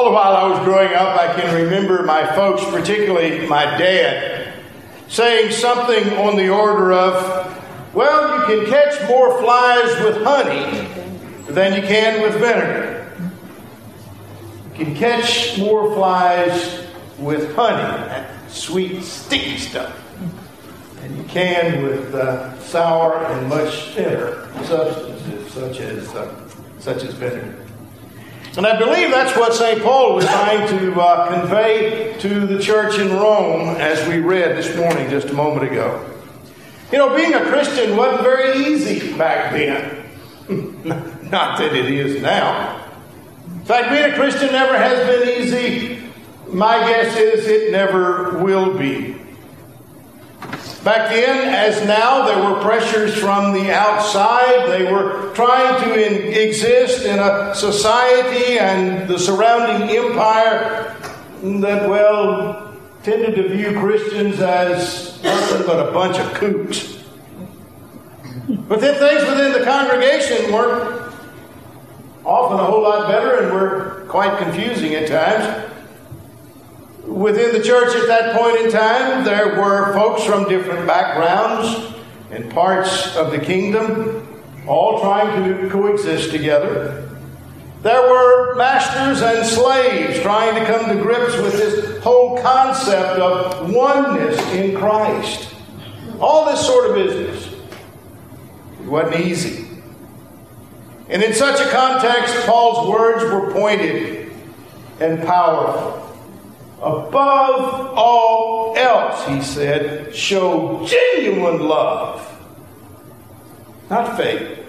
[0.00, 4.54] All the while I was growing up, I can remember my folks, particularly my dad,
[5.08, 10.88] saying something on the order of, Well, you can catch more flies with honey
[11.52, 13.12] than you can with vinegar.
[14.70, 16.86] You can catch more flies
[17.18, 19.94] with honey, that sweet, sticky stuff,
[21.02, 26.48] than you can with uh, sour and much thinner substances such as, uh,
[26.78, 27.59] such as vinegar.
[28.56, 29.80] And I believe that's what St.
[29.80, 34.76] Paul was trying to uh, convey to the church in Rome as we read this
[34.76, 36.04] morning just a moment ago.
[36.90, 40.04] You know, being a Christian wasn't very easy back then.
[41.30, 42.84] Not that it is now.
[43.46, 46.02] In fact, being a Christian never has been easy.
[46.48, 49.16] My guess is it never will be.
[50.84, 54.66] Back then, as now, there were pressures from the outside.
[54.70, 60.96] They were trying to in, exist in a society and the surrounding empire
[61.42, 67.02] that, well, tended to view Christians as nothing but a bunch of kooks.
[68.48, 71.12] But then things within the congregation weren't
[72.24, 75.70] often a whole lot better and were quite confusing at times.
[77.10, 81.92] Within the church at that point in time, there were folks from different backgrounds
[82.30, 87.10] and parts of the kingdom, all trying to coexist together.
[87.82, 93.74] There were masters and slaves trying to come to grips with this whole concept of
[93.74, 95.52] oneness in Christ.
[96.20, 97.54] All this sort of business.
[98.82, 99.66] It wasn't easy.
[101.08, 104.32] And in such a context, Paul's words were pointed
[105.00, 106.09] and powerful.
[106.82, 112.26] Above all else, he said, show genuine love.
[113.90, 114.60] Not fake,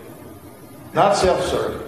[0.94, 1.88] not self serving.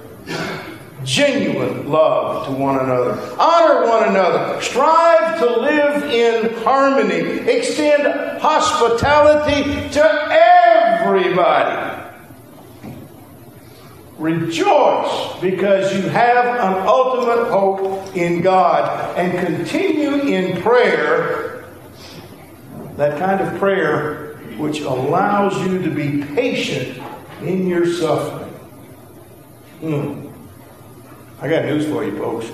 [1.03, 3.19] Genuine love to one another.
[3.37, 4.61] Honor one another.
[4.61, 7.39] Strive to live in harmony.
[7.49, 10.03] Extend hospitality to
[11.01, 11.92] everybody.
[14.17, 21.65] Rejoice because you have an ultimate hope in God and continue in prayer,
[22.95, 27.01] that kind of prayer which allows you to be patient
[27.41, 28.49] in your suffering.
[29.79, 30.27] Hmm.
[31.41, 32.51] I got news for you, folks.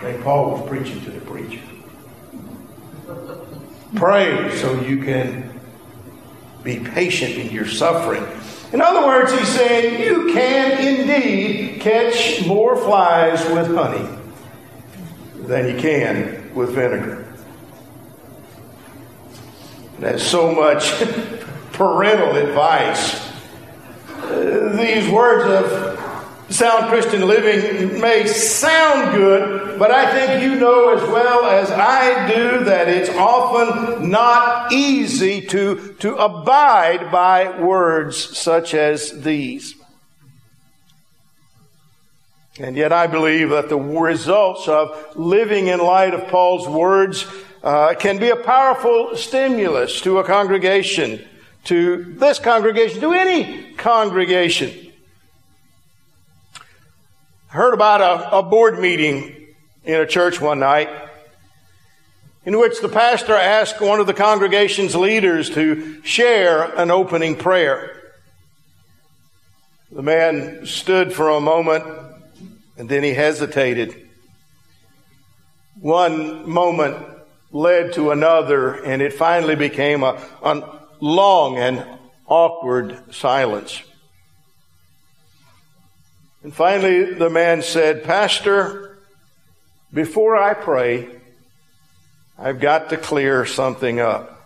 [0.00, 0.22] St.
[0.24, 1.60] Paul was preaching to the preacher.
[3.96, 5.60] Pray so you can
[6.62, 8.26] be patient in your suffering
[8.72, 14.08] in other words, he's saying you can indeed catch more flies with honey
[15.34, 17.26] than you can with vinegar.
[19.98, 20.92] That's so much
[21.72, 23.28] parental advice.
[24.08, 25.89] Uh, these words of
[26.50, 32.28] sound Christian living may sound good, but I think you know as well as I
[32.28, 39.74] do that it's often not easy to, to abide by words such as these.
[42.58, 47.26] And yet I believe that the results of living in light of Paul's words
[47.62, 51.24] uh, can be a powerful stimulus to a congregation,
[51.64, 54.89] to this congregation, to any congregation.
[57.50, 59.48] I heard about a, a board meeting
[59.82, 60.88] in a church one night
[62.44, 68.14] in which the pastor asked one of the congregation's leaders to share an opening prayer.
[69.90, 71.84] The man stood for a moment
[72.76, 74.08] and then he hesitated.
[75.80, 77.04] One moment
[77.50, 81.84] led to another and it finally became a, a long and
[82.28, 83.82] awkward silence.
[86.42, 88.98] And finally, the man said, Pastor,
[89.92, 91.08] before I pray,
[92.38, 94.40] I've got to clear something up.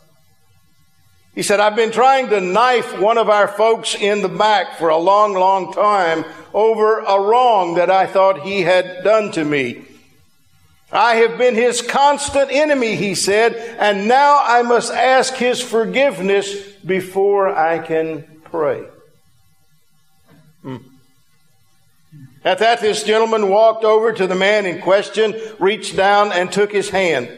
[1.34, 4.88] He said, I've been trying to knife one of our folks in the back for
[4.88, 9.84] a long, long time over a wrong that I thought he had done to me.
[10.92, 16.54] I have been his constant enemy, he said, and now I must ask his forgiveness
[16.84, 18.84] before I can pray.
[22.44, 26.70] At that, this gentleman walked over to the man in question, reached down, and took
[26.70, 27.30] his hand.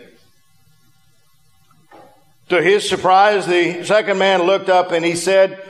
[2.49, 5.62] To his surprise, the second man looked up and he said,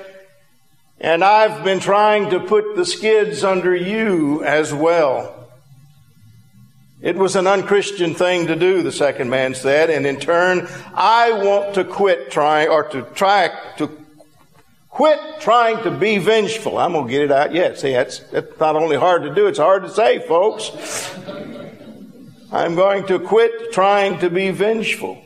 [0.98, 5.36] And I've been trying to put the skids under you as well.
[7.02, 11.32] It was an unchristian thing to do, the second man said, and in turn, I
[11.32, 14.05] want to quit trying, or to try to
[14.96, 16.78] Quit trying to be vengeful.
[16.78, 17.78] I'm going to get it out yet.
[17.78, 20.70] See, that's, that's not only hard to do, it's hard to say, folks.
[22.50, 25.22] I'm going to quit trying to be vengeful.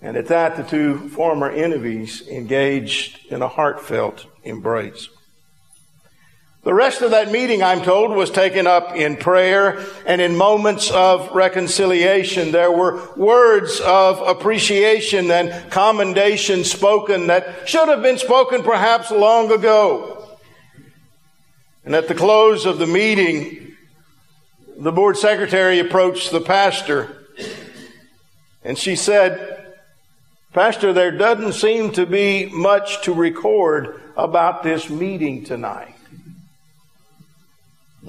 [0.00, 5.08] And at that, the two former enemies engaged in a heartfelt embrace.
[6.66, 10.90] The rest of that meeting, I'm told, was taken up in prayer and in moments
[10.90, 12.50] of reconciliation.
[12.50, 19.52] There were words of appreciation and commendation spoken that should have been spoken perhaps long
[19.52, 20.28] ago.
[21.84, 23.76] And at the close of the meeting,
[24.76, 27.28] the board secretary approached the pastor
[28.64, 29.72] and she said,
[30.52, 35.95] Pastor, there doesn't seem to be much to record about this meeting tonight.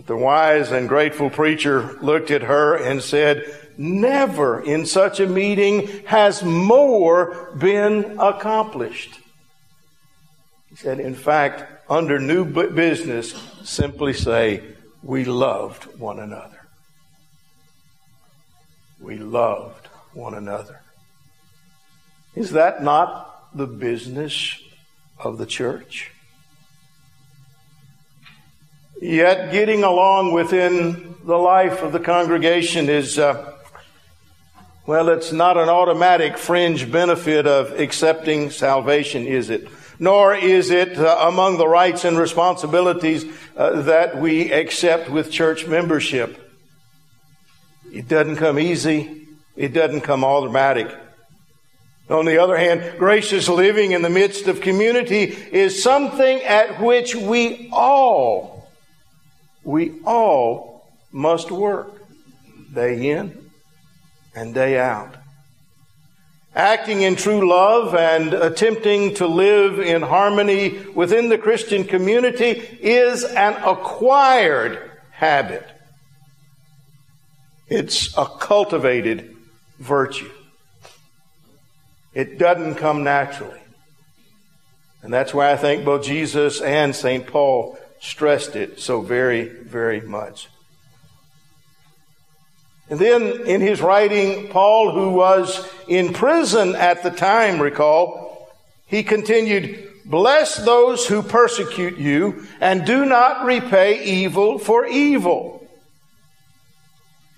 [0.06, 3.44] The wise and grateful preacher looked at her and said,
[3.78, 9.20] Never in such a meeting has more been accomplished.
[10.70, 13.34] He said, In fact, under new business,
[13.64, 14.64] simply say,
[15.02, 16.60] We loved one another.
[19.00, 20.82] We loved one another.
[22.36, 24.60] Is that not the business
[25.20, 26.12] of the church?
[29.02, 33.54] Yet getting along within the life of the congregation is, uh,
[34.88, 39.68] well, it's not an automatic fringe benefit of accepting salvation, is it?
[40.00, 45.68] Nor is it uh, among the rights and responsibilities uh, that we accept with church
[45.68, 46.40] membership.
[47.92, 49.28] It doesn't come easy.
[49.56, 50.96] It doesn't come automatic.
[52.10, 57.16] On the other hand, gracious living in the midst of community is something at which
[57.16, 58.56] we all
[59.68, 62.02] we all must work
[62.74, 63.52] day in
[64.34, 65.14] and day out.
[66.56, 73.25] Acting in true love and attempting to live in harmony within the Christian community is
[73.25, 75.68] an acquired habit.
[77.68, 79.36] It's a cultivated
[79.80, 80.31] virtue.
[82.14, 83.60] It doesn't come naturally.
[85.02, 87.28] And that's why I think both Jesus and St.
[87.28, 90.50] Paul stressed it so very, very much.
[92.90, 98.50] And then in his writing, Paul, who was in prison at the time, recall,
[98.86, 105.68] he continued, Bless those who persecute you and do not repay evil for evil.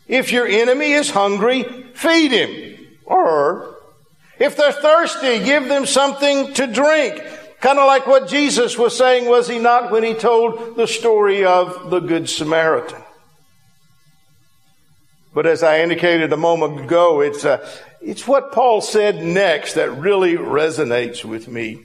[0.07, 1.63] If your enemy is hungry,
[1.93, 2.85] feed him.
[3.05, 3.75] Or
[4.37, 7.23] if they're thirsty, give them something to drink.
[7.61, 11.43] Kind of like what Jesus was saying, was he not, when he told the story
[11.43, 13.01] of the Good Samaritan?
[15.33, 17.67] But as I indicated a moment ago, it's, uh,
[18.01, 21.81] it's what Paul said next that really resonates with me.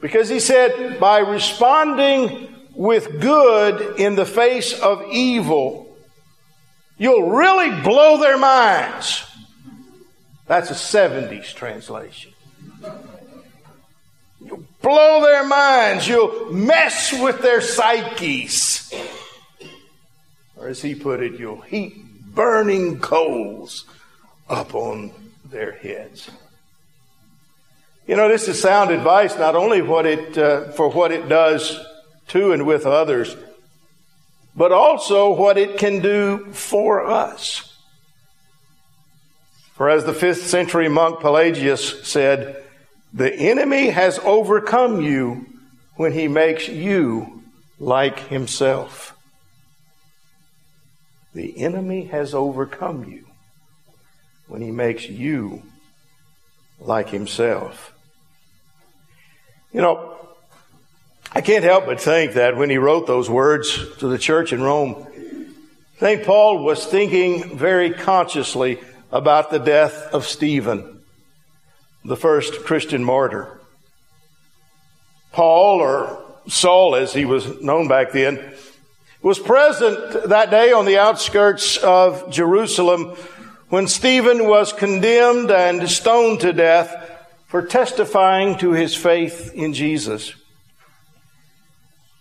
[0.00, 5.96] Because he said, by responding with good in the face of evil,
[6.96, 9.24] you'll really blow their minds.
[10.46, 12.32] That's a 70s translation.
[14.82, 16.06] Blow their minds.
[16.06, 18.92] You'll mess with their psyches.
[20.56, 22.04] Or as he put it, you'll heap
[22.34, 23.84] burning coals
[24.48, 25.12] up on
[25.44, 26.30] their heads.
[28.06, 31.78] You know, this is sound advice, not only what it, uh, for what it does
[32.28, 33.36] to and with others,
[34.56, 37.76] but also what it can do for us.
[39.74, 42.64] For as the fifth century monk Pelagius said,
[43.12, 45.46] the enemy has overcome you
[45.96, 47.42] when he makes you
[47.78, 49.16] like himself.
[51.34, 53.26] The enemy has overcome you
[54.46, 55.62] when he makes you
[56.80, 57.94] like himself.
[59.72, 60.16] You know,
[61.32, 64.62] I can't help but think that when he wrote those words to the church in
[64.62, 65.06] Rome,
[65.98, 66.24] St.
[66.24, 70.97] Paul was thinking very consciously about the death of Stephen
[72.08, 73.60] the first Christian martyr.
[75.32, 78.54] Paul, or Saul as he was known back then,
[79.20, 83.14] was present that day on the outskirts of Jerusalem
[83.68, 86.94] when Stephen was condemned and stoned to death
[87.46, 90.34] for testifying to his faith in Jesus.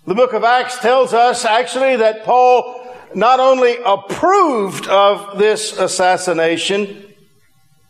[0.06, 2.84] The book of Acts tells us actually that Paul
[3.16, 7.07] not only approved of this assassination,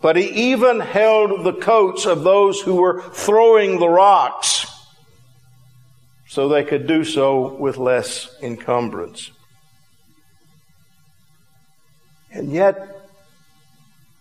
[0.01, 4.65] but he even held the coats of those who were throwing the rocks
[6.27, 9.31] so they could do so with less encumbrance.
[12.31, 13.09] And yet,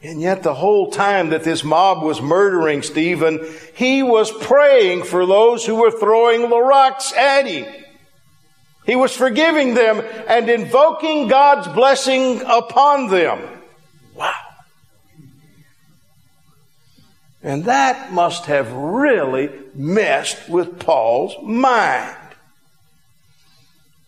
[0.02, 5.26] and yet, the whole time that this mob was murdering Stephen, he was praying for
[5.26, 7.66] those who were throwing the rocks at him.
[8.87, 13.40] He was forgiving them and invoking God's blessing upon them.
[14.14, 14.33] Wow.
[17.47, 22.17] And that must have really messed with Paul's mind.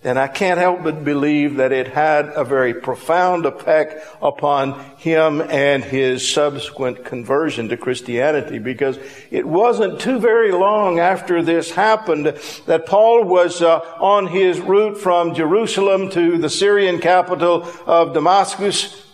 [0.02, 5.40] And I can't help but believe that it had a very profound effect upon him
[5.40, 8.98] and his subsequent conversion to Christianity because
[9.30, 12.26] it wasn't too very long after this happened
[12.66, 19.06] that Paul was uh, on his route from Jerusalem to the Syrian capital of Damascus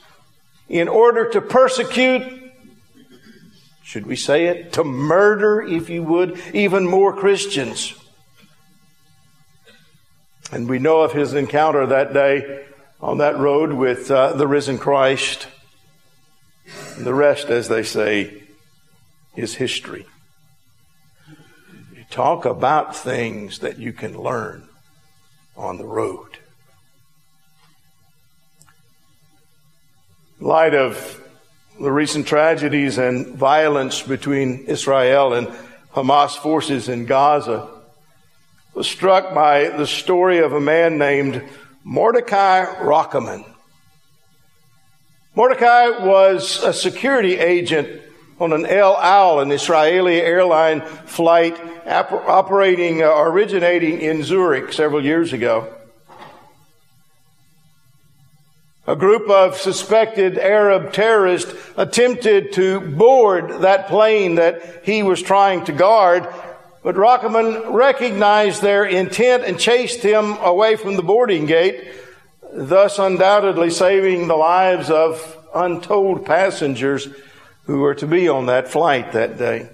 [0.66, 2.43] in order to persecute
[3.84, 7.94] should we say it, to murder, if you would, even more Christians.
[10.50, 12.64] And we know of his encounter that day
[13.00, 15.48] on that road with uh, the risen Christ.
[16.96, 18.42] And the rest, as they say,
[19.36, 20.06] is history.
[21.94, 24.66] You talk about things that you can learn
[25.56, 26.38] on the road.
[30.40, 31.20] In light of
[31.80, 35.48] the recent tragedies and violence between Israel and
[35.92, 37.68] Hamas forces in Gaza,
[38.74, 41.42] was struck by the story of a man named
[41.84, 43.44] Mordecai Rachamim.
[45.36, 48.02] Mordecai was a security agent
[48.40, 55.32] on an El Al, an Israeli airline flight operating, uh, originating in Zurich several years
[55.32, 55.72] ago.
[58.86, 65.64] A group of suspected Arab terrorists attempted to board that plane that he was trying
[65.64, 66.28] to guard
[66.84, 71.82] but Rachamim recognized their intent and chased him away from the boarding gate,
[72.52, 77.08] thus undoubtedly saving the lives of untold passengers
[77.64, 79.70] who were to be on that flight that day.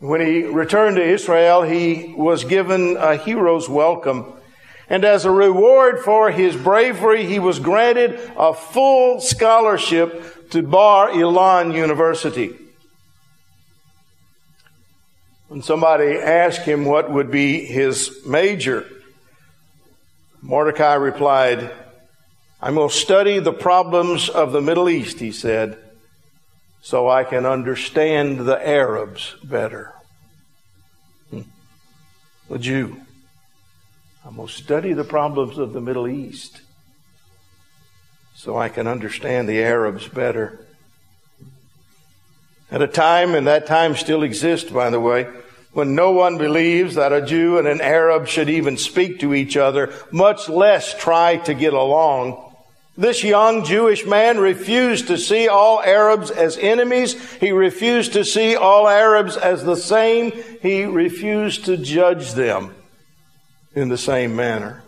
[0.00, 4.32] When he returned to Israel, he was given a hero's welcome.
[4.88, 11.10] And as a reward for his bravery, he was granted a full scholarship to Bar
[11.10, 12.54] Ilan University.
[15.48, 18.86] When somebody asked him what would be his major,
[20.42, 21.70] Mordecai replied,
[22.60, 25.78] I'm going to study the problems of the Middle East, he said,
[26.82, 29.92] so I can understand the Arabs better.
[31.30, 31.42] Hmm.
[32.50, 33.03] The Jew.
[34.26, 36.62] I'm going to study the problems of the Middle East
[38.34, 40.66] so I can understand the Arabs better.
[42.70, 45.28] At a time, and that time still exists, by the way,
[45.72, 49.58] when no one believes that a Jew and an Arab should even speak to each
[49.58, 52.40] other, much less try to get along.
[52.96, 57.20] This young Jewish man refused to see all Arabs as enemies.
[57.34, 60.32] He refused to see all Arabs as the same.
[60.62, 62.74] He refused to judge them
[63.74, 64.82] in the same manner.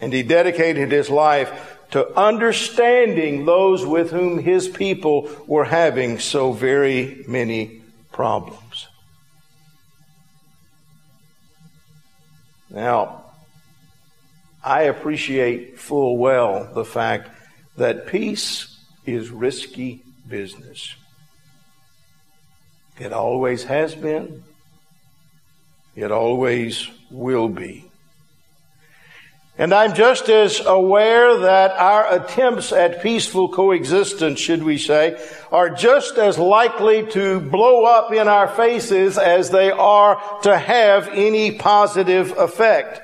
[0.00, 6.52] And he dedicated his life to understanding those with whom his people were having so
[6.52, 7.82] very many
[8.12, 8.88] problems.
[12.70, 13.24] Now,
[14.62, 17.30] I appreciate full well the fact
[17.76, 20.94] that peace is risky business.
[22.98, 24.44] It always has been.
[25.98, 27.90] It always will be.
[29.58, 35.70] And I'm just as aware that our attempts at peaceful coexistence, should we say, are
[35.70, 41.50] just as likely to blow up in our faces as they are to have any
[41.50, 43.00] positive effect.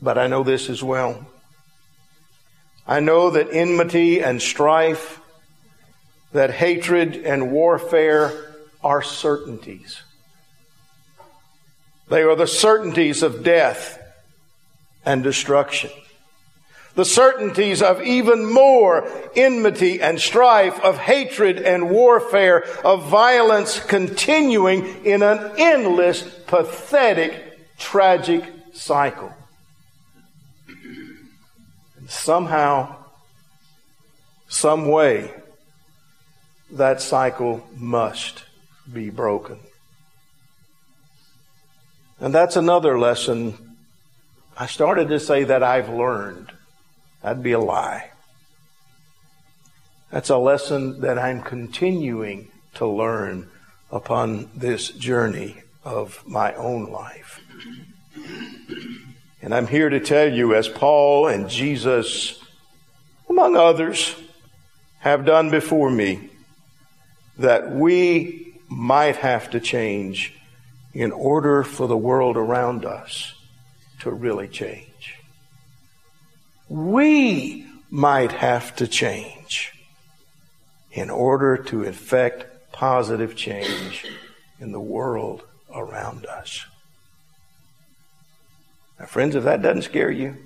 [0.00, 1.26] But I know this as well.
[2.86, 5.20] I know that enmity and strife,
[6.32, 8.51] that hatred and warfare
[8.82, 10.02] are certainties.
[12.08, 13.98] They are the certainties of death
[15.04, 15.90] and destruction.
[16.94, 25.04] The certainties of even more enmity and strife, of hatred and warfare, of violence continuing
[25.06, 29.32] in an endless, pathetic, tragic cycle.
[31.98, 32.96] And somehow,
[34.48, 35.32] some way,
[36.72, 38.44] that cycle must
[38.90, 39.58] be broken.
[42.20, 43.76] And that's another lesson.
[44.56, 46.52] I started to say that I've learned.
[47.22, 48.10] That'd be a lie.
[50.10, 53.50] That's a lesson that I'm continuing to learn
[53.90, 57.40] upon this journey of my own life.
[59.40, 62.40] And I'm here to tell you, as Paul and Jesus,
[63.28, 64.14] among others,
[65.00, 66.30] have done before me,
[67.38, 70.34] that we might have to change
[70.94, 73.34] in order for the world around us
[74.00, 75.16] to really change.
[76.68, 79.72] We might have to change
[80.90, 84.06] in order to effect positive change
[84.58, 85.42] in the world
[85.74, 86.64] around us.
[88.98, 90.36] Now, friends, if that doesn't scare you,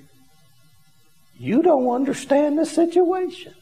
[1.39, 3.55] you don't understand the situation.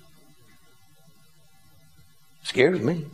[2.42, 3.06] It scares me.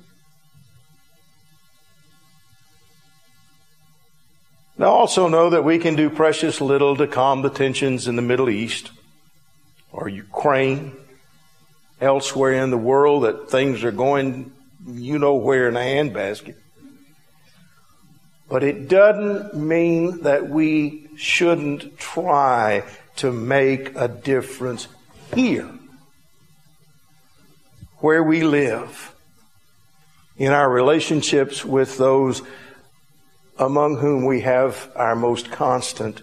[4.81, 8.23] Now, also know that we can do precious little to calm the tensions in the
[8.23, 8.91] Middle East
[9.93, 10.97] or Ukraine,
[12.01, 14.55] elsewhere in the world that things are going
[14.87, 16.55] you know where in a handbasket.
[18.49, 22.83] But it doesn't mean that we shouldn't try
[23.17, 24.89] to make a difference
[25.35, 25.71] here,
[27.99, 29.15] where we live,
[30.39, 32.41] in our relationships with those
[33.61, 36.23] among whom we have our most constant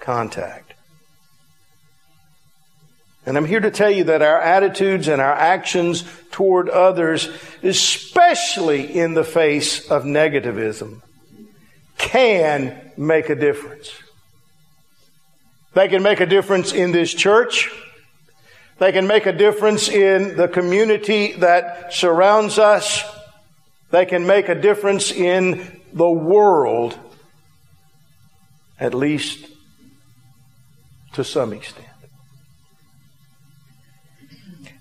[0.00, 0.74] contact.
[3.24, 7.28] And I'm here to tell you that our attitudes and our actions toward others,
[7.62, 11.02] especially in the face of negativism,
[11.98, 13.92] can make a difference.
[15.74, 17.70] They can make a difference in this church.
[18.78, 23.04] They can make a difference in the community that surrounds us.
[23.92, 26.98] They can make a difference in the world,
[28.78, 29.46] at least
[31.14, 31.86] to some extent.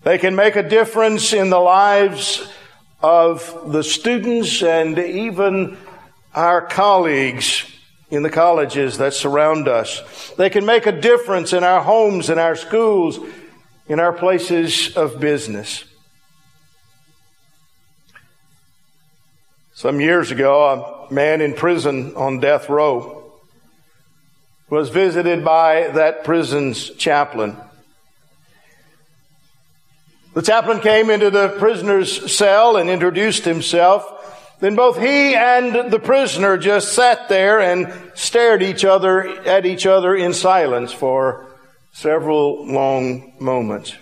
[0.03, 2.47] They can make a difference in the lives
[3.03, 5.77] of the students and even
[6.33, 7.65] our colleagues
[8.09, 10.33] in the colleges that surround us.
[10.37, 13.19] They can make a difference in our homes, in our schools,
[13.87, 15.83] in our places of business.
[19.81, 23.33] Some years ago, a man in prison on death row
[24.69, 27.57] was visited by that prison's chaplain.
[30.35, 34.05] The chaplain came into the prisoner's cell and introduced himself.
[34.59, 39.87] Then both he and the prisoner just sat there and stared each other at each
[39.87, 41.47] other in silence for
[41.91, 43.95] several long moments.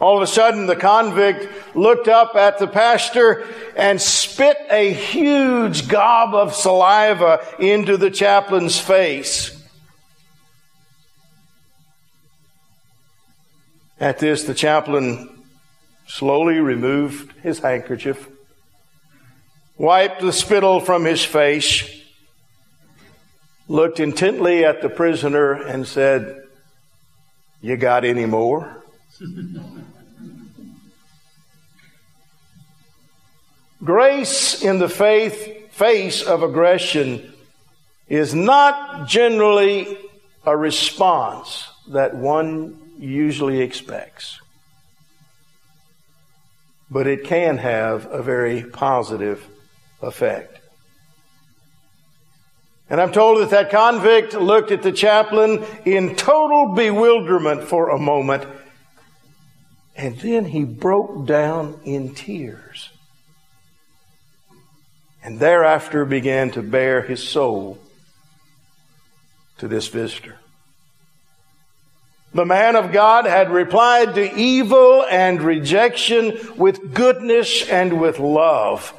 [0.00, 5.88] All of a sudden, the convict looked up at the pastor and spit a huge
[5.88, 9.54] gob of saliva into the chaplain's face.
[13.98, 15.42] At this, the chaplain
[16.06, 18.28] slowly removed his handkerchief,
[19.76, 21.84] wiped the spittle from his face,
[23.66, 26.40] looked intently at the prisoner, and said,
[27.60, 28.84] You got any more?
[33.82, 37.32] Grace in the faith, face of aggression
[38.08, 39.98] is not generally
[40.44, 44.40] a response that one usually expects.
[46.90, 49.46] But it can have a very positive
[50.02, 50.58] effect.
[52.90, 57.98] And I'm told that that convict looked at the chaplain in total bewilderment for a
[57.98, 58.46] moment,
[59.98, 62.90] and then he broke down in tears.
[65.24, 67.78] And thereafter began to bare his soul
[69.58, 70.36] to this visitor.
[72.32, 78.94] The man of God had replied to evil and rejection with goodness and with love.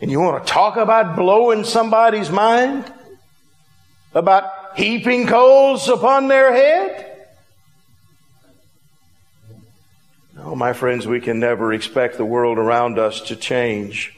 [0.00, 2.92] And you want to talk about blowing somebody's mind?
[4.14, 7.13] About heaping coals upon their head?
[10.54, 14.16] No, my friends, we can never expect the world around us to change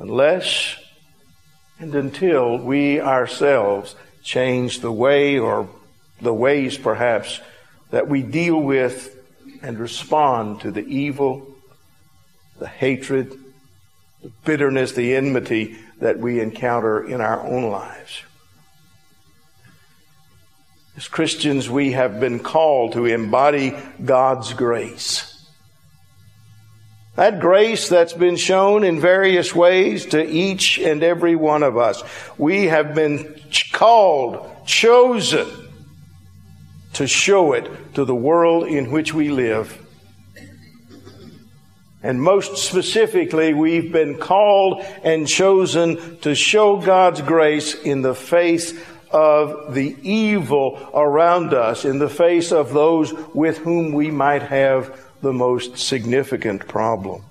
[0.00, 0.74] unless
[1.78, 5.68] and until we ourselves change the way or
[6.20, 7.40] the ways perhaps
[7.92, 9.16] that we deal with
[9.62, 11.46] and respond to the evil,
[12.58, 13.38] the hatred,
[14.24, 18.24] the bitterness, the enmity that we encounter in our own lives.
[20.96, 23.72] As Christians, we have been called to embody
[24.04, 25.30] God's grace.
[27.16, 32.02] That grace that's been shown in various ways to each and every one of us.
[32.38, 33.40] We have been
[33.72, 35.46] called, chosen,
[36.94, 39.80] to show it to the world in which we live.
[42.02, 48.74] And most specifically, we've been called and chosen to show God's grace in the face
[49.10, 55.03] of the evil around us, in the face of those with whom we might have
[55.24, 57.24] the most significant problem.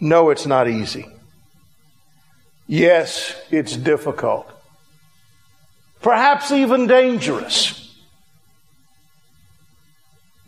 [0.00, 1.06] No, it's not easy.
[2.66, 4.50] Yes, it's difficult.
[6.02, 7.96] Perhaps even dangerous.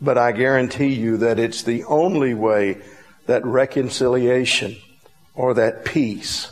[0.00, 2.78] But I guarantee you that it's the only way
[3.26, 4.76] that reconciliation
[5.36, 6.50] or that peace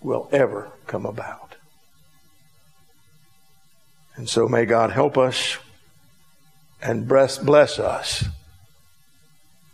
[0.00, 1.54] will ever come about.
[4.16, 5.58] And so may God help us
[6.84, 8.26] and bless us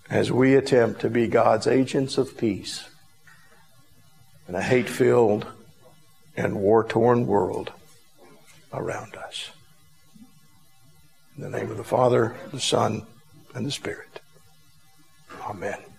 [0.08, 2.88] as we attempt to be God's agents of peace
[4.48, 5.46] in a hate filled
[6.36, 7.72] and war torn world
[8.72, 9.50] around us.
[11.36, 13.06] In the name of the Father, the Son,
[13.54, 14.20] and the Spirit.
[15.42, 15.89] Amen.